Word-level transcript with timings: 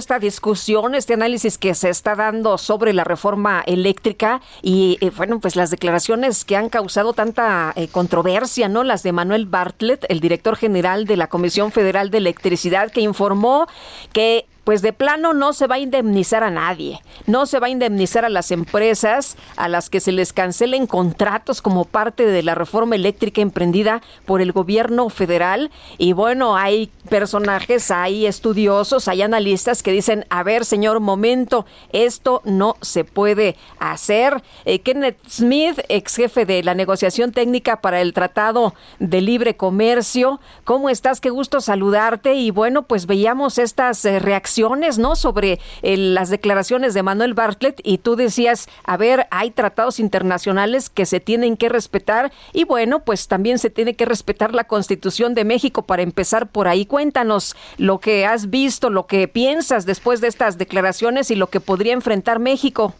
Esta 0.00 0.18
discusión, 0.18 0.96
este 0.96 1.14
análisis 1.14 1.58
que 1.58 1.74
se 1.74 1.90
está 1.90 2.16
dando 2.16 2.58
sobre 2.58 2.92
la 2.92 3.04
reforma 3.04 3.62
eléctrica 3.66 4.40
y 4.62 4.98
eh, 5.00 5.10
bueno, 5.16 5.38
pues 5.38 5.54
las 5.54 5.70
declaraciones 5.70 6.44
que 6.44 6.56
han 6.56 6.68
causado 6.68 7.12
tanta 7.12 7.72
eh, 7.76 7.86
controversia, 7.86 8.68
¿no? 8.68 8.82
Las 8.82 9.04
de 9.04 9.12
Manuel 9.12 9.46
Bartlett, 9.46 10.04
el 10.08 10.18
director 10.18 10.56
general 10.56 11.04
de 11.04 11.16
la 11.16 11.28
Comisión 11.28 11.70
Federal 11.70 12.10
de 12.10 12.18
Electricidad, 12.18 12.90
que 12.90 13.02
informó 13.02 13.68
que 14.12 14.46
pues 14.64 14.82
de 14.82 14.92
plano 14.92 15.32
no 15.32 15.52
se 15.52 15.66
va 15.66 15.76
a 15.76 15.78
indemnizar 15.78 16.44
a 16.44 16.50
nadie, 16.50 17.00
no 17.26 17.46
se 17.46 17.58
va 17.58 17.68
a 17.68 17.70
indemnizar 17.70 18.24
a 18.24 18.28
las 18.28 18.50
empresas 18.50 19.36
a 19.56 19.68
las 19.68 19.88
que 19.90 20.00
se 20.00 20.12
les 20.12 20.32
cancelen 20.32 20.86
contratos 20.86 21.62
como 21.62 21.84
parte 21.84 22.26
de 22.26 22.42
la 22.42 22.54
reforma 22.54 22.94
eléctrica 22.94 23.40
emprendida 23.40 24.02
por 24.26 24.40
el 24.40 24.52
gobierno 24.52 25.08
federal. 25.08 25.70
Y 25.98 26.12
bueno, 26.12 26.56
hay 26.56 26.90
personajes, 27.08 27.90
hay 27.90 28.26
estudiosos, 28.26 29.08
hay 29.08 29.22
analistas 29.22 29.82
que 29.82 29.92
dicen, 29.92 30.26
a 30.28 30.42
ver, 30.42 30.64
señor, 30.64 31.00
momento, 31.00 31.66
esto 31.92 32.42
no 32.44 32.76
se 32.80 33.04
puede 33.04 33.56
hacer. 33.78 34.42
Eh, 34.64 34.80
Kenneth 34.80 35.18
Smith, 35.28 35.80
ex 35.88 36.16
jefe 36.16 36.44
de 36.44 36.62
la 36.62 36.74
negociación 36.74 37.32
técnica 37.32 37.80
para 37.80 38.00
el 38.00 38.12
Tratado 38.12 38.74
de 38.98 39.20
Libre 39.20 39.56
Comercio, 39.56 40.40
¿cómo 40.64 40.90
estás? 40.90 41.20
Qué 41.20 41.30
gusto 41.30 41.60
saludarte. 41.60 42.34
Y 42.34 42.50
bueno, 42.50 42.82
pues 42.82 43.06
veíamos 43.06 43.58
estas 43.58 44.04
eh, 44.04 44.18
reacciones 44.18 44.49
¿no? 44.98 45.16
Sobre 45.16 45.58
eh, 45.82 45.96
las 45.96 46.30
declaraciones 46.30 46.94
de 46.94 47.02
Manuel 47.02 47.34
Bartlett 47.34 47.80
y 47.84 47.98
tú 47.98 48.16
decías, 48.16 48.68
a 48.84 48.96
ver, 48.96 49.26
hay 49.30 49.50
tratados 49.50 50.00
internacionales 50.00 50.90
que 50.90 51.06
se 51.06 51.20
tienen 51.20 51.56
que 51.56 51.68
respetar 51.68 52.32
y 52.52 52.64
bueno, 52.64 53.04
pues 53.04 53.28
también 53.28 53.58
se 53.58 53.70
tiene 53.70 53.94
que 53.94 54.04
respetar 54.04 54.54
la 54.54 54.64
Constitución 54.64 55.34
de 55.34 55.44
México 55.44 55.82
para 55.82 56.02
empezar 56.02 56.48
por 56.48 56.68
ahí. 56.68 56.86
Cuéntanos 56.86 57.56
lo 57.78 57.98
que 57.98 58.26
has 58.26 58.50
visto, 58.50 58.90
lo 58.90 59.06
que 59.06 59.28
piensas 59.28 59.86
después 59.86 60.20
de 60.20 60.28
estas 60.28 60.58
declaraciones 60.58 61.30
y 61.30 61.36
lo 61.36 61.48
que 61.48 61.60
podría 61.60 61.92
enfrentar 61.92 62.38
México. 62.38 62.94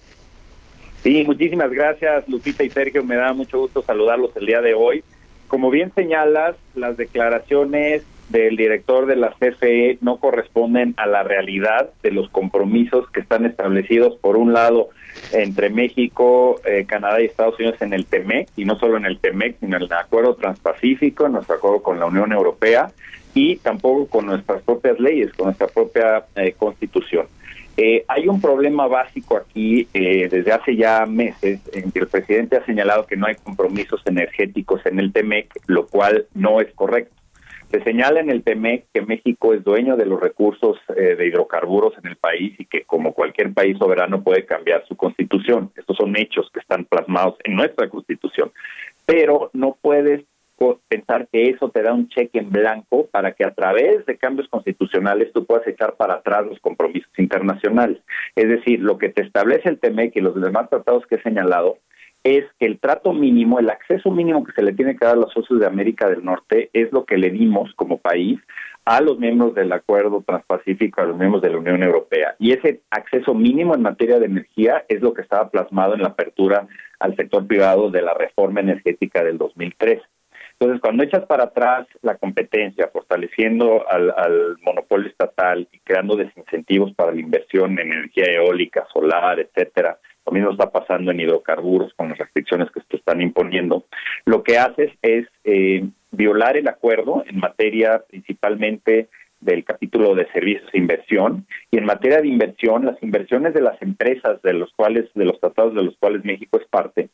Sí, 1.03 1.25
muchísimas 1.25 1.71
gracias 1.71 2.29
Lupita 2.29 2.63
y 2.63 2.71
Sergio, 2.71 3.03
me 3.03 3.17
da 3.17 3.33
mucho 3.33 3.59
gusto 3.59 3.83
saludarlos 3.83 4.37
el 4.37 4.47
día 4.47 4.61
de 4.61 4.75
hoy. 4.75 5.03
Como 5.49 5.71
bien 5.71 5.93
señalas, 5.95 6.57
las 6.75 6.97
declaraciones 6.97 8.05
del 8.31 8.57
director 8.57 9.07
de 9.07 9.17
la 9.17 9.33
CFE 9.33 9.99
no 10.01 10.19
corresponden 10.19 10.95
a 10.97 11.07
la 11.07 11.23
realidad 11.23 11.91
de 12.03 12.13
los 12.13 12.31
compromisos 12.31 13.11
que 13.11 13.21
están 13.21 13.45
establecidos, 13.45 14.17
por 14.17 14.37
un 14.37 14.53
lado, 14.53 14.91
entre 15.33 15.69
México, 15.69 16.61
eh, 16.65 16.85
Canadá 16.87 17.21
y 17.21 17.27
Estados 17.27 17.59
Unidos 17.59 17.83
en 17.83 17.93
el 17.93 18.07
TEMEC, 18.07 18.49
y 18.57 18.65
no 18.65 18.79
solo 18.79 18.97
en 18.97 19.07
el 19.07 19.19
TEMEC, 19.19 19.59
sino 19.59 19.77
en 19.77 19.83
el 19.83 19.93
Acuerdo 19.93 20.37
Transpacífico, 20.37 21.27
en 21.27 21.33
nuestro 21.33 21.57
acuerdo 21.57 21.83
con 21.83 21.99
la 21.99 22.07
Unión 22.07 22.33
Europea, 22.33 22.93
y 23.35 23.57
tampoco 23.57 24.07
con 24.07 24.27
nuestras 24.27 24.63
propias 24.63 24.99
leyes, 25.01 25.33
con 25.33 25.47
nuestra 25.47 25.67
propia 25.67 26.25
eh, 26.37 26.55
constitución. 26.57 27.27
Eh, 27.77 28.05
hay 28.09 28.29
un 28.29 28.41
problema 28.41 28.87
básico 28.87 29.37
aquí 29.37 29.89
desde 29.93 30.53
hace 30.53 30.77
ya 30.77 31.07
meses 31.07 31.61
en 31.73 31.91
que 31.91 32.01
el 32.01 32.09
presidente 32.09 32.57
ha 32.57 32.67
señalado 32.67 33.07
que 33.07 33.17
no 33.17 33.27
hay 33.27 33.37
compromisos 33.37 34.03
energéticos 34.05 34.85
en 34.87 34.99
el 34.99 35.13
TEMEC, 35.13 35.53
lo 35.67 35.87
cual 35.87 36.27
no 36.35 36.61
es 36.61 36.73
correcto. 36.75 37.20
Se 37.71 37.81
señala 37.85 38.19
en 38.19 38.31
el 38.31 38.43
TEMEC 38.43 38.87
que 38.93 39.03
México 39.03 39.55
es 39.55 39.63
dueño 39.63 39.97
de 39.97 40.05
los 40.05 40.21
recursos 40.21 40.77
eh, 40.97 41.15
de 41.15 41.27
hidrocarburos 41.27 41.97
en 41.99 42.11
el 42.11 42.17
país 42.17 42.59
y 42.59 42.65
que 42.65 42.83
como 42.83 43.15
cualquier 43.15 43.53
país 43.53 43.79
soberano 43.79 44.25
puede 44.25 44.45
cambiar 44.45 44.85
su 44.89 44.97
constitución. 44.97 45.71
Estos 45.77 45.97
son 45.97 46.17
hechos 46.17 46.51
que 46.53 46.59
están 46.59 46.85
plasmados 46.85 47.37
en 47.45 47.55
nuestra 47.55 47.89
constitución. 47.89 48.51
Pero 49.07 49.51
no 49.53 49.77
puedes 49.81 50.25
pensar 50.89 51.29
que 51.33 51.49
eso 51.49 51.71
te 51.71 51.83
da 51.83 51.95
un 51.95 52.09
cheque 52.09 52.39
en 52.39 52.51
blanco 52.51 53.07
para 53.07 53.33
que 53.33 53.45
a 53.45 53.55
través 53.55 54.05
de 54.05 54.19
cambios 54.19 54.49
constitucionales 54.49 55.33
tú 55.33 55.47
puedas 55.47 55.67
echar 55.67 55.95
para 55.95 56.15
atrás 56.15 56.45
los 56.47 56.59
compromisos 56.59 57.11
internacionales. 57.19 57.99
Es 58.35 58.49
decir, 58.49 58.81
lo 58.81 58.99
que 58.99 59.09
te 59.09 59.23
establece 59.23 59.69
el 59.69 59.79
TEMEC 59.79 60.17
y 60.17 60.21
los 60.21 60.39
demás 60.41 60.69
tratados 60.69 61.07
que 61.07 61.15
he 61.15 61.23
señalado 61.23 61.79
es 62.23 62.45
que 62.59 62.67
el 62.67 62.79
trato 62.79 63.13
mínimo, 63.13 63.59
el 63.59 63.71
acceso 63.71 64.11
mínimo 64.11 64.45
que 64.45 64.53
se 64.53 64.63
le 64.63 64.73
tiene 64.73 64.97
que 64.97 65.05
dar 65.05 65.15
a 65.15 65.21
los 65.21 65.33
socios 65.33 65.61
de 65.61 65.67
América 65.67 66.09
del 66.09 66.25
Norte 66.25 66.71
es 66.73 66.93
lo 66.93 67.05
que 67.05 67.17
le 67.17 67.31
dimos 67.31 67.73
como 67.77 67.99
país 67.99 68.39
a 68.85 69.01
los 69.01 69.19
miembros 69.19 69.55
del 69.55 69.73
Acuerdo 69.73 70.23
Transpacífico, 70.27 71.01
a 71.01 71.05
los 71.05 71.17
miembros 71.17 71.43
de 71.43 71.51
la 71.51 71.59
Unión 71.59 71.83
Europea. 71.83 72.35
Y 72.39 72.53
ese 72.53 72.81
acceso 72.91 73.35
mínimo 73.35 73.75
en 73.75 73.83
materia 73.83 74.19
de 74.19 74.27
energía 74.27 74.85
es 74.89 75.01
lo 75.01 75.15
que 75.15 75.23
estaba 75.23 75.49
plasmado 75.51 75.95
en 75.95 76.03
la 76.03 76.09
apertura 76.09 76.67
al 76.99 77.17
sector 77.17 77.47
privado 77.47 77.91
de 77.91 78.03
la 78.03 78.15
reforma 78.15 78.61
energética 78.61 79.23
del 79.23 79.39
2003. 79.39 80.03
Entonces, 80.59 80.83
cuando 80.83 81.05
echas 81.05 81.25
para 81.25 81.45
atrás 81.45 81.87
la 82.03 82.17
competencia, 82.17 82.91
fortaleciendo 82.93 83.89
al, 83.89 84.11
al, 84.11 84.59
monopolio 84.61 85.09
estatal 85.09 85.67
y 85.73 85.79
creando 85.79 86.17
desincentivos 86.17 86.93
para 86.93 87.13
la 87.13 87.21
inversión 87.21 87.79
en 87.79 87.93
energía 87.93 88.27
eólica, 88.27 88.87
solar, 88.93 89.41
etcétera, 89.41 89.99
lo 90.31 90.35
mismo 90.35 90.53
está 90.53 90.71
pasando 90.71 91.11
en 91.11 91.21
hidrocarburos 91.21 91.93
con 91.95 92.11
las 92.11 92.19
restricciones 92.19 92.71
que 92.71 92.81
se 92.89 92.97
están 92.97 93.21
imponiendo. 93.21 93.85
Lo 94.25 94.43
que 94.43 94.59
haces 94.59 94.93
es 95.03 95.27
eh, 95.45 95.85
violar 96.13 96.57
el 96.57 96.69
acuerdo 96.69 97.25
en 97.27 97.39
materia 97.39 98.03
principalmente 98.09 99.09
del 99.41 99.65
capítulo 99.65 100.15
de 100.15 100.31
servicios 100.33 100.71
de 100.71 100.79
inversión 100.79 101.47
y 101.71 101.79
en 101.79 101.85
materia 101.85 102.21
de 102.21 102.29
inversión 102.29 102.85
las 102.85 103.03
inversiones 103.03 103.55
de 103.55 103.63
las 103.63 103.81
empresas 103.83 104.41
de 104.43 104.53
los 104.53 104.73
cuales 104.75 105.11
de 105.15 105.25
los 105.25 105.41
tratados 105.41 105.75
de 105.75 105.83
los 105.83 105.97
cuales 105.97 106.25
México 106.25 106.59
es 106.61 106.67
parte 106.69 107.09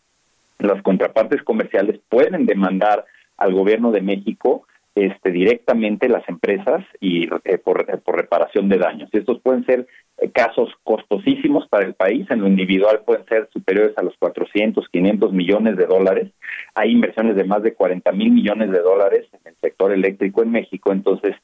las 0.58 0.82
contrapartes 0.82 1.42
comerciales 1.42 2.00
pueden 2.08 2.46
demandar 2.46 3.04
al 3.36 3.52
gobierno 3.52 3.92
de 3.92 4.00
México 4.00 4.66
este, 4.94 5.30
directamente 5.30 6.08
las 6.08 6.26
empresas 6.28 6.84
y 7.00 7.28
eh, 7.44 7.58
por, 7.58 7.84
por, 8.00 8.16
reparación 8.16 8.68
de 8.68 8.78
daños. 8.78 9.10
Estos 9.12 9.40
pueden 9.40 9.64
ser 9.66 9.80
eh, 9.80 9.86
casos 10.32 10.70
costosísimos 10.82 11.68
para 11.68 11.86
el 11.86 11.94
país, 11.94 12.26
en 12.30 12.40
lo 12.40 12.48
individual 12.48 13.02
pueden 13.04 13.24
ser 13.26 13.48
superiores 13.52 13.96
a 13.98 14.02
los 14.02 14.16
400, 14.18 14.88
500 14.88 15.32
millones 15.32 15.76
de 15.76 15.86
dólares. 15.86 16.30
Hay 16.74 16.90
inversiones 16.90 17.36
de 17.36 17.44
más 17.44 17.62
de 17.62 17.74
40 17.74 18.10
mil 18.12 18.30
millones 18.30 18.70
de 18.70 18.80
dólares 18.80 19.26
en 19.32 19.40
el 19.44 19.54
sector 19.60 19.92
eléctrico 19.92 20.42
en 20.42 20.52
México, 20.52 20.92
entonces 20.92 21.34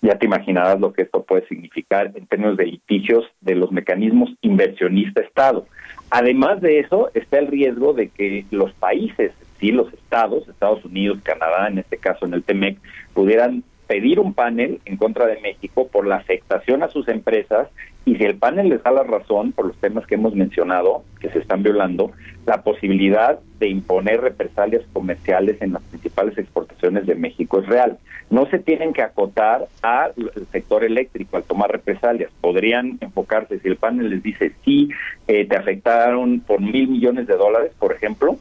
ya 0.00 0.18
te 0.18 0.26
imaginarás 0.26 0.80
lo 0.80 0.92
que 0.92 1.02
esto 1.02 1.22
puede 1.22 1.46
significar 1.46 2.10
en 2.14 2.26
términos 2.26 2.56
de 2.56 2.66
litigios 2.66 3.24
de 3.40 3.54
los 3.54 3.70
mecanismos 3.70 4.30
inversionista-Estado. 4.40 5.66
Además 6.10 6.60
de 6.60 6.80
eso, 6.80 7.10
está 7.14 7.38
el 7.38 7.46
riesgo 7.46 7.92
de 7.92 8.08
que 8.08 8.44
los 8.50 8.72
países, 8.72 9.32
sí, 9.60 9.70
los 9.70 9.92
estados, 9.92 10.48
Estados 10.48 10.84
Unidos, 10.84 11.20
Canadá, 11.22 11.68
en 11.68 11.78
este 11.78 11.98
caso 11.98 12.26
en 12.26 12.34
el 12.34 12.42
TEMEC, 12.42 12.78
pudieran 13.14 13.62
pedir 13.86 14.18
un 14.18 14.34
panel 14.34 14.80
en 14.86 14.96
contra 14.96 15.26
de 15.26 15.40
México 15.40 15.86
por 15.86 16.06
la 16.06 16.16
afectación 16.16 16.82
a 16.82 16.88
sus 16.88 17.06
empresas 17.08 17.68
y 18.04 18.16
si 18.16 18.24
el 18.24 18.36
panel 18.36 18.68
les 18.68 18.82
da 18.82 18.90
la 18.90 19.04
razón 19.04 19.52
por 19.52 19.66
los 19.66 19.76
temas 19.76 20.06
que 20.06 20.16
hemos 20.16 20.34
mencionado, 20.34 21.04
que 21.20 21.30
se 21.30 21.38
están 21.38 21.62
violando, 21.62 22.10
la 22.46 22.62
posibilidad 22.62 23.38
de 23.60 23.68
imponer 23.68 24.20
represalias 24.20 24.82
comerciales 24.92 25.62
en 25.62 25.74
las 25.74 25.82
principales 25.84 26.36
exportaciones 26.36 27.06
de 27.06 27.14
México 27.14 27.60
es 27.60 27.66
real. 27.66 27.98
No 28.28 28.46
se 28.46 28.58
tienen 28.58 28.92
que 28.92 29.02
acotar 29.02 29.68
al 29.82 30.14
sector 30.50 30.82
eléctrico 30.82 31.36
al 31.36 31.44
tomar 31.44 31.70
represalias. 31.70 32.30
Podrían 32.40 32.98
enfocarse, 33.00 33.60
si 33.60 33.68
el 33.68 33.76
panel 33.76 34.10
les 34.10 34.22
dice, 34.22 34.52
sí, 34.64 34.88
eh, 35.28 35.46
te 35.46 35.56
afectaron 35.56 36.40
por 36.40 36.60
mil 36.60 36.88
millones 36.88 37.28
de 37.28 37.36
dólares, 37.36 37.72
por 37.78 37.92
ejemplo, 37.92 38.36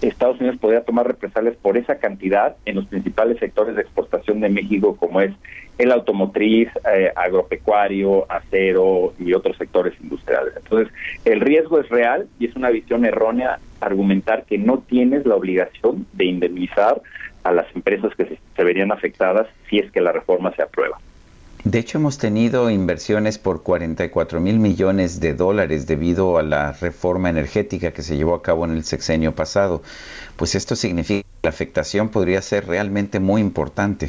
Estados 0.00 0.38
Unidos 0.38 0.58
podría 0.60 0.82
tomar 0.82 1.06
represalias 1.06 1.56
por 1.56 1.76
esa 1.76 1.96
cantidad 1.96 2.56
en 2.64 2.76
los 2.76 2.86
principales 2.86 3.38
sectores 3.38 3.74
de 3.74 3.82
exportación 3.82 4.40
de 4.40 4.48
México, 4.48 4.96
como 4.96 5.20
es 5.20 5.32
el 5.78 5.92
automotriz, 5.92 6.68
eh, 6.92 7.12
agropecuario, 7.14 8.30
acero 8.30 9.14
y 9.18 9.32
otros 9.32 9.56
sectores 9.56 9.94
industriales. 10.00 10.54
Entonces, 10.56 10.92
el 11.24 11.40
riesgo 11.40 11.80
es 11.80 11.88
real 11.88 12.28
y 12.38 12.46
es 12.46 12.56
una 12.56 12.70
visión 12.70 13.04
errónea 13.04 13.58
argumentar 13.80 14.44
que 14.44 14.58
no 14.58 14.78
tienes 14.78 15.26
la 15.26 15.36
obligación 15.36 16.06
de 16.12 16.24
indemnizar 16.24 17.00
a 17.44 17.52
las 17.52 17.66
empresas 17.74 18.14
que 18.16 18.24
se, 18.24 18.38
se 18.56 18.64
verían 18.64 18.92
afectadas 18.92 19.46
si 19.68 19.78
es 19.78 19.90
que 19.90 20.00
la 20.00 20.12
reforma 20.12 20.52
se 20.54 20.62
aprueba. 20.62 20.98
De 21.70 21.80
hecho, 21.80 21.98
hemos 21.98 22.16
tenido 22.16 22.70
inversiones 22.70 23.36
por 23.36 23.62
44 23.62 24.40
mil 24.40 24.58
millones 24.58 25.20
de 25.20 25.34
dólares 25.34 25.86
debido 25.86 26.38
a 26.38 26.42
la 26.42 26.72
reforma 26.72 27.28
energética 27.28 27.92
que 27.92 28.00
se 28.00 28.16
llevó 28.16 28.34
a 28.34 28.40
cabo 28.40 28.64
en 28.64 28.70
el 28.70 28.84
sexenio 28.84 29.34
pasado. 29.34 29.82
Pues 30.38 30.54
esto 30.54 30.76
significa 30.76 31.28
que 31.28 31.38
la 31.42 31.50
afectación 31.50 32.08
podría 32.08 32.40
ser 32.40 32.66
realmente 32.66 33.20
muy 33.20 33.42
importante. 33.42 34.08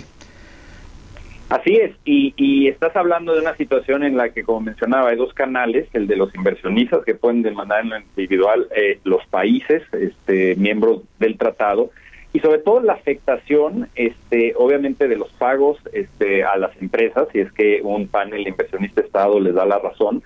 Así 1.50 1.76
es, 1.76 1.98
y, 2.06 2.70
estás 2.70 2.96
hablando 2.96 3.34
de 3.34 3.42
una 3.42 3.58
situación 3.58 4.04
en 4.04 4.16
la 4.16 4.30
que, 4.30 4.44
como 4.44 4.62
mencionaba, 4.62 5.10
hay 5.10 5.18
dos 5.18 5.34
canales, 5.34 5.90
el 5.92 6.08
de 6.08 6.16
los 6.16 6.34
inversionistas 6.36 7.04
que 7.04 7.16
pueden 7.16 7.42
demandar 7.42 7.82
en 7.82 7.90
lo 7.90 8.00
individual 8.00 8.70
eh, 8.74 9.02
los 9.04 9.26
países, 9.26 9.84
este, 9.92 10.56
miembros 10.56 11.02
del 11.20 11.38
tratado, 11.38 11.92
y 12.32 12.40
sobre 12.40 12.60
todo 12.60 12.80
la 12.80 12.94
afectación, 12.94 13.90
este, 13.96 14.54
obviamente, 14.56 15.08
de 15.08 15.16
los 15.16 15.30
pagos 15.34 15.80
este, 15.94 16.44
a 16.44 16.58
las 16.58 16.76
empresas, 16.82 17.28
si 17.32 17.40
es 17.40 17.52
que 17.52 17.82
un 17.84 18.08
panel 18.08 18.48
inversionista 18.48 19.02
Estado 19.02 19.40
les 19.40 19.56
da 19.56 19.66
la 19.66 19.80
razón, 19.80 20.22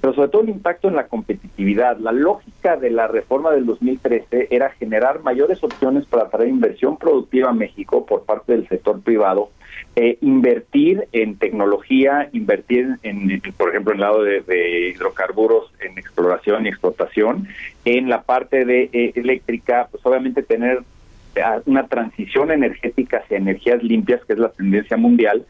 pero 0.00 0.14
sobre 0.14 0.28
todo 0.28 0.42
el 0.42 0.50
impacto 0.50 0.86
en 0.86 0.94
la 0.94 1.08
competitividad. 1.08 1.98
La 1.98 2.12
lógica 2.12 2.76
de 2.76 2.90
la 2.90 3.08
reforma 3.08 3.50
del 3.50 3.66
2013 3.66 4.48
era 4.50 4.70
generar 4.70 5.22
mayores 5.22 5.62
opciones 5.64 6.06
para 6.06 6.24
atraer 6.24 6.48
inversión 6.48 6.96
productiva 6.96 7.50
a 7.50 7.54
México 7.54 8.06
por 8.06 8.24
parte 8.24 8.52
del 8.52 8.68
sector 8.68 9.00
privado 9.00 9.50
eh, 9.96 10.18
invertir 10.20 11.08
en 11.12 11.38
tecnología, 11.38 12.28
invertir 12.32 12.98
en, 13.02 13.40
por 13.56 13.70
ejemplo, 13.70 13.92
en 13.92 13.98
el 13.98 14.02
lado 14.02 14.22
de, 14.22 14.90
hidrocarburos, 14.94 15.72
en 15.80 15.98
exploración 15.98 16.66
y 16.66 16.68
explotación, 16.68 17.48
en 17.84 18.08
la 18.08 18.22
parte 18.22 18.64
de 18.64 18.90
eh, 18.92 19.12
eléctrica, 19.16 19.88
pues 19.90 20.04
obviamente 20.06 20.42
tener 20.42 20.82
una 21.66 21.86
transición 21.86 22.50
energética 22.50 23.18
hacia 23.18 23.38
energías 23.38 23.82
limpias, 23.82 24.24
que 24.24 24.32
es 24.32 24.38
la 24.38 24.50
tendencia 24.50 24.96
mundial, 24.96 25.44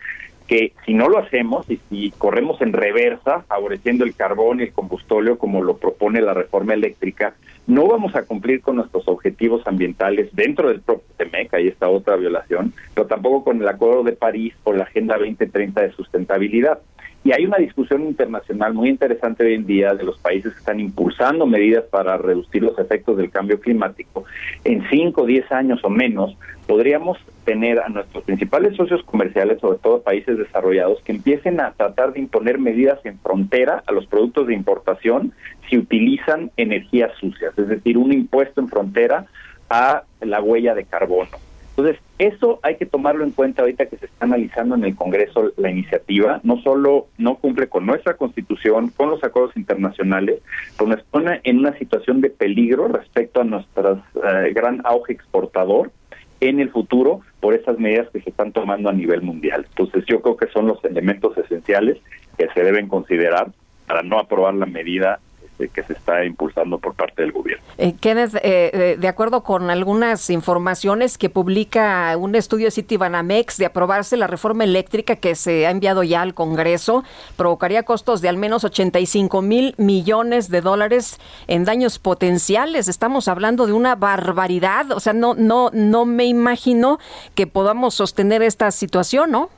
que 0.49 0.73
si 0.87 0.95
no 0.95 1.09
lo 1.09 1.19
hacemos 1.19 1.71
y 1.71 1.79
si 1.89 2.11
corremos 2.17 2.61
en 2.63 2.73
reversa, 2.73 3.43
favoreciendo 3.43 4.05
el 4.05 4.15
carbón 4.15 4.61
y 4.61 4.65
el 4.65 4.73
combustóleo 4.73 5.39
como 5.39 5.63
lo 5.63 5.77
propone 5.77 6.23
la 6.23 6.33
reforma 6.33 6.73
eléctrica, 6.73 7.35
no 7.67 7.87
vamos 7.87 8.17
a 8.17 8.23
cumplir 8.23 8.63
con 8.63 8.77
nuestros 8.77 9.07
objetivos 9.09 9.67
ambientales 9.67 10.31
dentro 10.33 10.69
del 10.69 10.81
propio 10.81 11.05
TEMEC, 11.19 11.53
ahí 11.53 11.69
está 11.69 11.89
otra 11.89 12.17
violación, 12.17 12.73
pero 12.95 13.07
tampoco 13.07 13.45
con 13.45 13.61
el 13.61 13.69
Acuerdo 13.69 14.05
de 14.05 14.13
París 14.13 14.55
o 14.65 14.73
la 14.73 14.85
Agenda 14.85 15.19
2030 15.19 15.83
de 15.83 15.93
sustentabilidad. 15.93 16.81
Y 17.29 17.33
hay 17.33 17.45
una 17.45 17.59
discusión 17.59 18.05
internacional 18.05 18.73
muy 18.73 18.89
interesante 18.89 19.45
hoy 19.45 19.53
en 19.53 19.67
día 19.67 19.93
de 19.93 20.03
los 20.03 20.17
países 20.19 20.51
que 20.55 20.61
están 20.61 20.81
impulsando 20.81 21.45
medidas 21.45 21.85
para 21.85 22.17
reducir 22.17 22.63
los 22.63 22.79
efectos 22.79 23.19
del 23.19 23.31
cambio 23.31 23.61
climático. 23.61 24.25
En 24.65 24.89
5, 24.89 25.27
10 25.27 25.53
años 25.53 25.81
o 25.83 25.91
menos, 25.91 26.39
podríamos 26.67 27.19
tener 27.45 27.81
a 27.81 27.91
nuestros 27.91 28.25
principales 28.25 28.75
socios 28.77 29.03
comerciales, 29.05 29.61
sobre 29.61 29.77
todo 29.77 30.01
países 30.01 30.39
desarrollados, 30.39 31.03
que 31.03 31.13
empiecen 31.13 31.61
a 31.61 31.73
tratar 31.73 32.15
de 32.15 32.21
imponer 32.21 32.59
medidas 32.59 32.99
en 33.05 33.19
frontera 33.19 33.83
a 33.87 33.93
los 33.93 34.07
productos 34.07 34.47
de 34.47 34.55
importación 34.55 35.35
si 35.69 35.77
utilizan 35.77 36.51
energías 36.57 37.13
sucias, 37.21 37.53
es 37.59 37.69
decir, 37.69 37.99
un 37.99 38.11
impuesto 38.11 38.63
en 38.63 38.69
frontera 38.69 39.27
a 39.69 40.05
la 40.23 40.41
huella 40.41 40.75
de 40.75 40.85
carbono. 40.85 41.37
Entonces, 41.79 42.03
eso 42.19 42.59
hay 42.65 42.75
que 42.75 42.87
tomarlo 42.87 43.23
en 43.23 43.31
cuenta 43.31 43.63
ahorita 43.63 43.87
que 43.87 43.99
se 43.99 44.07
está 44.07 44.25
analizando 44.25 44.75
en 44.75 44.83
el 44.83 44.97
Congreso 44.97 45.53
la 45.57 45.71
iniciativa. 45.71 46.41
No 46.43 46.61
solo 46.63 47.07
no 47.19 47.37
cumple 47.37 47.69
con 47.69 47.87
nuestra 47.87 48.15
Constitución, 48.15 48.89
con 48.89 49.11
los 49.11 49.23
acuerdos 49.23 49.57
internacionales, 49.57 50.41
pero 50.77 50.91
nos 50.91 51.05
pone 51.05 51.41
en 51.45 51.59
una 51.59 51.79
situación 51.79 52.21
de 52.21 52.31
peligro 52.31 52.89
respecto 52.89 53.41
a 53.41 53.45
nuestro 53.45 54.03
eh, 54.17 54.53
gran 54.53 54.81
auge 54.83 55.13
exportador 55.13 55.93
en 56.41 56.59
el 56.59 56.71
futuro 56.71 57.21
por 57.39 57.55
esas 57.55 57.79
medidas 57.79 58.09
que 58.11 58.23
se 58.23 58.31
están 58.31 58.51
tomando 58.51 58.89
a 58.89 58.93
nivel 58.93 59.23
mundial. 59.23 59.65
Entonces, 59.69 60.05
yo 60.09 60.21
creo 60.21 60.37
que 60.37 60.49
son 60.49 60.67
los 60.67 60.85
elementos 60.85 61.39
esenciales 61.39 61.99
que 62.37 62.49
se 62.55 62.65
deben 62.65 62.89
considerar 62.89 63.53
para 63.87 64.03
no 64.03 64.19
aprobar 64.19 64.55
la 64.55 64.67
medida 64.67 65.21
este, 65.59 65.69
que 65.69 65.83
se 65.83 65.93
está 65.93 66.25
impulsando 66.25 66.79
por 66.79 66.95
parte 66.95 67.23
del 67.23 67.33
gobierno. 67.33 67.65
Eh, 67.79 67.95
Kenneth, 68.01 68.37
eh, 68.37 68.41
eh, 68.43 68.97
de 68.99 69.09
acuerdo 69.09 69.43
con 69.43 69.71
algunas 69.71 70.31
informaciones 70.31 71.19
que 71.19 71.29
publica 71.29 72.17
un 72.17 72.35
estudio 72.35 72.67
de 72.67 72.71
Citibanamex 72.71 73.59
de 73.59 73.67
aprobarse 73.67 74.17
la 74.17 74.27
reforma 74.27 74.65
eléctrica 74.65 75.17
que 75.17 75.35
se 75.35 75.67
ha 75.67 75.71
enviado 75.71 76.03
ya 76.03 76.23
al 76.23 76.35
Congreso, 76.35 77.05
provocaría 77.37 77.83
costos 77.83 78.21
de 78.21 78.29
al 78.29 78.37
menos 78.37 78.65
85 78.65 79.43
mil 79.43 79.75
millones 79.79 80.49
de 80.49 80.61
dólares 80.61 81.19
en 81.49 81.65
daños 81.65 81.99
potenciales. 81.99 82.89
Estamos 82.89 83.29
hablando 83.29 83.67
de 83.67 83.73
una 83.73 83.95
barbaridad. 83.95 84.93
O 84.93 85.01
sea, 85.01 85.13
no, 85.13 85.35
no, 85.35 85.71
no 85.73 86.05
me 86.05 86.27
imagino 86.27 86.99
que 87.35 87.47
podamos 87.47 87.95
sostener 87.95 88.43
esta 88.43 88.71
situación, 88.71 89.31
¿no? 89.33 89.51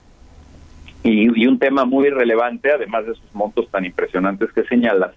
Y, 1.03 1.43
y 1.43 1.47
un 1.47 1.59
tema 1.59 1.85
muy 1.85 2.11
relevante, 2.11 2.71
además 2.71 3.07
de 3.07 3.13
esos 3.13 3.35
montos 3.35 3.69
tan 3.71 3.87
impresionantes 3.87 4.53
que 4.53 4.65
señalas, 4.65 5.15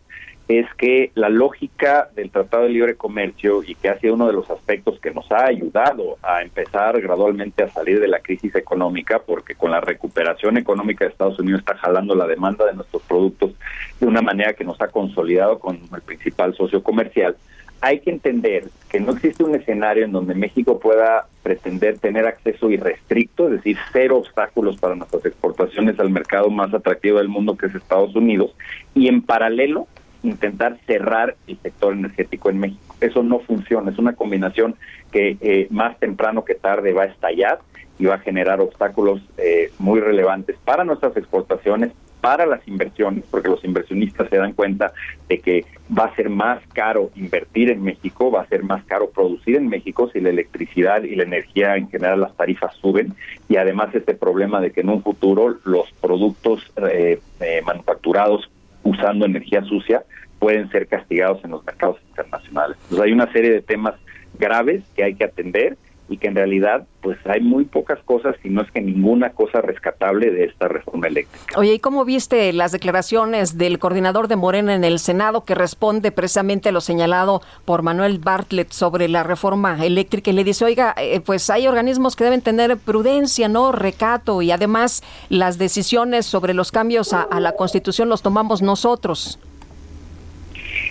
es 0.47 0.65
que 0.75 1.11
la 1.15 1.29
lógica 1.29 2.09
del 2.15 2.29
Tratado 2.29 2.63
de 2.63 2.69
Libre 2.69 2.95
Comercio 2.95 3.63
y 3.63 3.75
que 3.75 3.89
ha 3.89 3.99
sido 3.99 4.15
uno 4.15 4.27
de 4.27 4.33
los 4.33 4.49
aspectos 4.49 4.99
que 4.99 5.11
nos 5.11 5.31
ha 5.31 5.45
ayudado 5.45 6.17
a 6.21 6.41
empezar 6.41 6.99
gradualmente 7.01 7.63
a 7.63 7.69
salir 7.69 7.99
de 7.99 8.07
la 8.07 8.19
crisis 8.19 8.53
económica, 8.55 9.19
porque 9.19 9.55
con 9.55 9.71
la 9.71 9.79
recuperación 9.79 10.57
económica 10.57 11.05
de 11.05 11.11
Estados 11.11 11.39
Unidos 11.39 11.61
está 11.61 11.75
jalando 11.77 12.13
la 12.13 12.27
demanda 12.27 12.65
de 12.65 12.73
nuestros 12.73 13.01
productos 13.03 13.51
de 13.99 14.07
una 14.07 14.21
manera 14.21 14.53
que 14.53 14.65
nos 14.65 14.79
ha 14.81 14.89
consolidado 14.89 15.59
con 15.59 15.79
el 15.93 16.01
principal 16.01 16.53
socio 16.55 16.83
comercial, 16.83 17.35
hay 17.83 17.99
que 17.99 18.11
entender 18.11 18.69
que 18.89 19.01
no 19.01 19.11
existe 19.11 19.43
un 19.43 19.55
escenario 19.55 20.05
en 20.05 20.13
donde 20.13 20.33
México 20.33 20.79
pueda 20.79 21.27
pretender 21.43 21.99
tener 21.99 22.25
acceso 22.25 22.69
irrestricto, 22.71 23.47
es 23.47 23.55
decir, 23.55 23.77
cero 23.91 24.19
obstáculos 24.19 24.77
para 24.77 24.95
nuestras 24.95 25.25
exportaciones 25.25 25.99
al 25.99 26.09
mercado 26.09 26.49
más 26.49 26.73
atractivo 26.73 27.17
del 27.17 27.27
mundo 27.27 27.57
que 27.57 27.65
es 27.65 27.75
Estados 27.75 28.15
Unidos, 28.15 28.55
y 28.95 29.09
en 29.09 29.21
paralelo 29.21 29.87
intentar 30.23 30.77
cerrar 30.87 31.35
el 31.47 31.57
sector 31.59 31.93
energético 31.93 32.49
en 32.49 32.59
México. 32.59 32.95
Eso 33.01 33.21
no 33.23 33.39
funciona, 33.39 33.91
es 33.91 33.99
una 33.99 34.15
combinación 34.15 34.75
que 35.11 35.37
eh, 35.41 35.67
más 35.69 35.99
temprano 35.99 36.45
que 36.45 36.55
tarde 36.55 36.93
va 36.93 37.03
a 37.03 37.07
estallar 37.07 37.59
y 37.99 38.05
va 38.05 38.15
a 38.15 38.19
generar 38.19 38.59
obstáculos 38.59 39.21
eh, 39.37 39.71
muy 39.77 39.99
relevantes 39.99 40.57
para 40.63 40.83
nuestras 40.83 41.15
exportaciones, 41.17 41.91
para 42.21 42.45
las 42.45 42.65
inversiones, 42.69 43.25
porque 43.29 43.49
los 43.49 43.63
inversionistas 43.65 44.29
se 44.29 44.37
dan 44.37 44.53
cuenta 44.53 44.93
de 45.27 45.39
que 45.39 45.65
va 45.95 46.05
a 46.05 46.15
ser 46.15 46.29
más 46.29 46.65
caro 46.73 47.11
invertir 47.15 47.69
en 47.69 47.83
México, 47.83 48.31
va 48.31 48.43
a 48.43 48.47
ser 48.47 48.63
más 48.63 48.83
caro 48.85 49.09
producir 49.09 49.57
en 49.57 49.67
México 49.67 50.09
si 50.09 50.21
la 50.21 50.29
electricidad 50.29 51.03
y 51.03 51.15
la 51.15 51.23
energía 51.23 51.75
en 51.75 51.89
general 51.89 52.21
las 52.21 52.35
tarifas 52.37 52.73
suben 52.77 53.13
y 53.49 53.57
además 53.57 53.93
este 53.93 54.13
problema 54.13 54.61
de 54.61 54.71
que 54.71 54.81
en 54.81 54.89
un 54.89 55.03
futuro 55.03 55.57
los 55.65 55.91
productos 55.99 56.71
eh, 56.89 57.19
manufacturados 57.65 58.49
usando 58.83 59.25
energía 59.25 59.63
sucia 59.63 60.03
pueden 60.39 60.69
ser 60.71 60.87
castigados 60.87 61.43
en 61.43 61.51
los 61.51 61.65
mercados 61.65 61.97
internacionales. 62.09 62.77
Entonces 62.83 63.05
hay 63.05 63.11
una 63.13 63.31
serie 63.31 63.51
de 63.51 63.61
temas 63.61 63.95
graves 64.37 64.83
que 64.95 65.03
hay 65.03 65.15
que 65.15 65.23
atender 65.23 65.77
y 66.09 66.17
que 66.17 66.27
en 66.27 66.35
realidad 66.35 66.85
pues 67.01 67.17
hay 67.25 67.41
muy 67.41 67.65
pocas 67.65 67.99
cosas, 68.03 68.35
si 68.41 68.49
no 68.49 68.61
es 68.61 68.71
que 68.71 68.81
ninguna 68.81 69.31
cosa 69.31 69.61
rescatable 69.61 70.31
de 70.31 70.45
esta 70.45 70.67
reforma 70.67 71.07
eléctrica. 71.07 71.59
Oye, 71.59 71.73
¿y 71.73 71.79
cómo 71.79 72.05
viste 72.05 72.51
las 72.53 72.71
declaraciones 72.71 73.57
del 73.57 73.79
coordinador 73.79 74.27
de 74.27 74.35
Morena 74.35 74.75
en 74.75 74.83
el 74.83 74.99
Senado 74.99 75.43
que 75.43 75.55
responde 75.55 76.11
precisamente 76.11 76.69
a 76.69 76.71
lo 76.71 76.81
señalado 76.81 77.41
por 77.65 77.81
Manuel 77.81 78.19
Bartlett 78.19 78.71
sobre 78.71 79.07
la 79.07 79.23
reforma 79.23 79.85
eléctrica 79.85 80.31
y 80.31 80.33
le 80.33 80.43
dice, 80.43 80.65
oiga, 80.65 80.93
eh, 80.97 81.19
pues 81.19 81.49
hay 81.49 81.67
organismos 81.67 82.15
que 82.15 82.23
deben 82.23 82.41
tener 82.41 82.77
prudencia, 82.77 83.47
¿no? 83.47 83.71
Recato 83.71 84.41
y 84.41 84.51
además 84.51 85.03
las 85.29 85.57
decisiones 85.57 86.25
sobre 86.25 86.53
los 86.53 86.71
cambios 86.71 87.13
a 87.13 87.39
la 87.39 87.53
Constitución 87.53 88.09
los 88.09 88.21
tomamos 88.21 88.61
nosotros? 88.61 89.39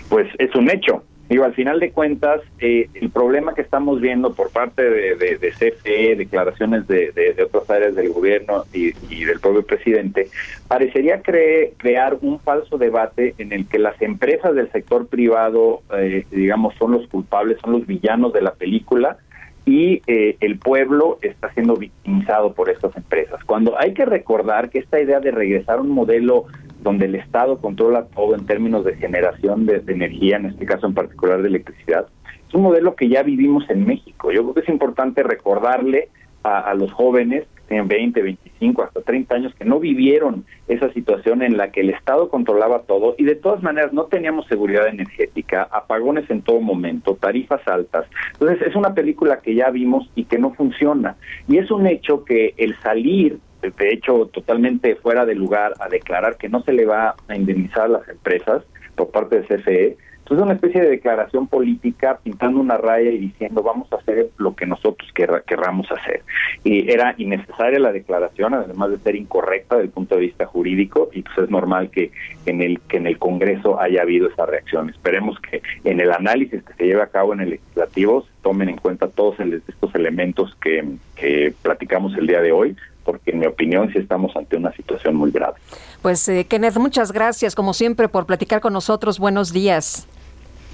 Pues 0.09 0.27
es 0.37 0.53
un 0.55 0.69
hecho. 0.69 1.03
Digo, 1.33 1.45
al 1.45 1.55
final 1.55 1.79
de 1.79 1.89
cuentas, 1.89 2.41
eh, 2.59 2.89
el 2.93 3.09
problema 3.09 3.55
que 3.55 3.63
estamos 3.63 3.99
viendo 3.99 4.35
por 4.35 4.51
parte 4.51 4.87
de, 4.87 5.15
de, 5.15 5.49
CFE, 5.49 6.15
declaraciones 6.15 6.87
de, 6.87 7.35
otras 7.43 7.67
áreas 7.71 7.95
del 7.95 8.09
gobierno 8.09 8.65
y, 8.71 8.91
del 9.25 9.39
propio 9.39 9.65
presidente, 9.65 10.27
parecería 10.67 11.23
crear 11.23 12.19
un 12.21 12.39
falso 12.39 12.77
debate 12.77 13.33
en 13.39 13.51
el 13.51 13.65
que 13.67 13.79
las 13.79 13.99
empresas 13.99 14.53
del 14.53 14.71
sector 14.71 15.07
privado, 15.07 15.81
eh, 15.97 16.23
digamos, 16.29 16.75
son 16.75 16.91
los 16.91 17.07
culpables, 17.07 17.57
son 17.61 17.71
los 17.71 17.87
villanos 17.87 18.31
de 18.31 18.41
la 18.43 18.53
película 18.53 19.17
y 19.65 20.03
eh, 20.05 20.37
el 20.39 20.59
pueblo 20.59 21.17
está 21.23 21.51
siendo 21.53 21.75
victimizado 21.77 22.53
por 22.53 22.69
estas 22.69 22.95
empresas. 22.95 23.43
Cuando 23.43 23.79
hay 23.79 23.95
que 23.95 24.05
recordar 24.05 24.69
que 24.69 24.77
esta 24.77 24.99
idea 24.99 25.19
de 25.19 25.31
regresar 25.31 25.79
a 25.79 25.81
un 25.81 25.89
modelo 25.89 26.45
donde 26.83 27.05
el 27.05 27.15
Estado 27.15 27.57
controla 27.59 28.05
todo 28.05 28.35
en 28.35 28.45
términos 28.45 28.85
de 28.85 28.95
generación 28.95 29.65
de, 29.65 29.81
energía, 29.87 30.37
en 30.37 30.47
este 30.47 30.65
caso 30.65 30.85
en 30.87 30.93
particular 30.93 31.41
de 31.41 31.47
electricidad, 31.47 32.07
es 32.47 32.53
un 32.53 32.61
modelo 32.61 32.95
que 32.95 33.09
ya 33.09 33.23
vivimos 33.23 33.67
en 33.69 33.85
México. 33.85 34.31
Yo 34.31 34.43
creo 34.43 34.53
que 34.53 34.59
es 34.59 34.69
importante 34.69 35.23
recordarle 35.23 36.09
a, 36.43 36.73
los 36.73 36.91
jóvenes 36.91 37.45
que 37.55 37.61
tienen 37.69 37.87
20, 37.87 38.21
25, 38.21 38.83
hasta 38.83 39.01
30 39.01 39.35
años 39.35 39.55
que 39.55 39.63
no 39.63 39.79
vivieron 39.79 40.45
esa 40.67 40.91
situación 40.91 41.41
en 41.41 41.55
la 41.55 41.71
que 41.71 41.79
el 41.79 41.89
Estado 41.89 42.27
controlaba 42.27 42.81
todo 42.81 43.15
y 43.17 43.23
de 43.23 43.35
todas 43.35 43.63
maneras 43.63 43.93
no 43.93 44.05
teníamos 44.05 44.45
seguridad 44.47 44.87
energética, 44.89 45.69
apagones 45.71 46.29
en 46.29 46.41
todo 46.41 46.59
momento, 46.59 47.15
tarifas 47.15 47.65
altas. 47.65 48.07
Entonces 48.33 48.67
es 48.67 48.75
una 48.75 48.93
película 48.93 49.39
que 49.39 49.55
ya 49.55 49.69
vimos 49.69 50.11
y 50.15 50.25
que 50.25 50.37
no 50.37 50.53
funciona. 50.53 51.15
Y 51.47 51.59
es 51.59 51.71
un 51.71 51.87
hecho 51.87 52.25
que 52.25 52.53
el 52.57 52.77
salir 52.81 53.39
de 53.71 53.93
hecho 53.93 54.27
totalmente 54.27 54.95
fuera 54.95 55.25
de 55.25 55.35
lugar 55.35 55.73
a 55.79 55.87
declarar 55.87 56.37
que 56.37 56.49
no 56.49 56.63
se 56.63 56.73
le 56.73 56.85
va 56.85 57.15
a 57.27 57.35
indemnizar 57.35 57.83
a 57.83 57.87
las 57.87 58.09
empresas 58.09 58.63
por 58.95 59.11
parte 59.11 59.41
de 59.41 59.43
CFE, 59.43 59.97
Entonces, 60.19 60.43
una 60.45 60.53
especie 60.53 60.81
de 60.81 60.89
declaración 60.89 61.47
política 61.47 62.17
pintando 62.23 62.61
una 62.61 62.77
raya 62.77 63.11
y 63.11 63.17
diciendo 63.17 63.61
vamos 63.61 63.91
a 63.91 63.97
hacer 63.97 64.29
lo 64.37 64.55
que 64.55 64.65
nosotros 64.65 65.11
querramos 65.13 65.91
hacer. 65.91 66.23
Y 66.63 66.89
era 66.89 67.13
innecesaria 67.17 67.77
la 67.77 67.91
declaración, 67.91 68.53
además 68.53 68.91
de 68.91 68.99
ser 68.99 69.15
incorrecta 69.17 69.75
desde 69.75 69.87
el 69.87 69.91
punto 69.91 70.15
de 70.15 70.21
vista 70.21 70.45
jurídico, 70.45 71.09
y 71.11 71.23
pues 71.23 71.37
es 71.39 71.49
normal 71.49 71.89
que 71.89 72.11
en 72.45 72.61
el 72.61 72.79
que 72.81 72.97
en 72.97 73.07
el 73.07 73.17
Congreso 73.19 73.81
haya 73.81 74.01
habido 74.01 74.29
esa 74.29 74.45
reacción. 74.45 74.89
Esperemos 74.89 75.37
que 75.41 75.61
en 75.83 75.99
el 75.99 76.11
análisis 76.11 76.63
que 76.63 76.73
se 76.73 76.85
lleve 76.85 77.01
a 77.01 77.07
cabo 77.07 77.33
en 77.33 77.41
el 77.41 77.49
legislativo 77.49 78.21
se 78.21 78.31
tomen 78.43 78.69
en 78.69 78.77
cuenta 78.77 79.09
todos 79.09 79.37
estos 79.41 79.93
elementos 79.93 80.55
que, 80.61 80.85
que 81.17 81.53
platicamos 81.61 82.15
el 82.15 82.27
día 82.27 82.41
de 82.41 82.53
hoy, 82.53 82.77
porque 83.03 83.31
en 83.31 83.39
mi 83.39 83.47
opinión 83.47 83.91
sí 83.91 83.99
estamos 83.99 84.35
ante 84.35 84.57
una 84.57 84.71
situación 84.73 85.15
muy 85.15 85.31
grave. 85.31 85.55
Pues 86.01 86.27
eh, 86.29 86.45
Kenneth, 86.45 86.77
muchas 86.77 87.11
gracias 87.11 87.55
como 87.55 87.73
siempre 87.73 88.09
por 88.09 88.25
platicar 88.25 88.61
con 88.61 88.73
nosotros. 88.73 89.19
Buenos 89.19 89.53
días. 89.53 90.07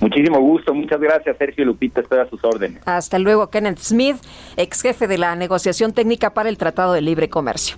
Muchísimo 0.01 0.39
gusto, 0.39 0.73
muchas 0.73 1.01
gracias 1.01 1.35
Sergio 1.37 1.65
Lupita, 1.65 1.99
estoy 2.01 2.19
a 2.19 2.29
sus 2.29 2.41
órdenes. 2.43 2.81
Hasta 2.85 3.19
luego, 3.19 3.49
Kenneth 3.49 3.79
Smith, 3.79 4.15
ex 4.55 4.81
jefe 4.81 5.07
de 5.07 5.17
la 5.17 5.35
negociación 5.35 5.93
técnica 5.93 6.33
para 6.33 6.47
el 6.47 6.57
Tratado 6.57 6.93
de 6.93 7.01
Libre 7.01 7.29
Comercio. 7.29 7.75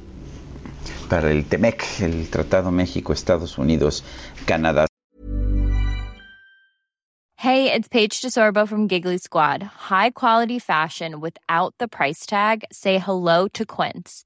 Para 1.09 1.31
el 1.31 1.45
TEMEC, 1.45 1.83
el 2.01 2.29
Tratado 2.29 2.71
México, 2.71 3.11
Estados 3.11 3.57
Unidos, 3.57 4.05
Canadá. 4.45 4.85
Hey, 7.37 7.73
it's 7.73 7.87
Paige 7.87 8.21
DeSorbo 8.21 8.67
from 8.67 8.87
Giggly 8.87 9.17
Squad. 9.17 9.63
High 9.89 10.11
quality 10.11 10.59
fashion 10.59 11.19
without 11.19 11.73
the 11.79 11.87
price 11.87 12.27
tag. 12.27 12.63
Say 12.71 12.99
hello 12.99 13.47
to 13.47 13.65
Quince. 13.65 14.25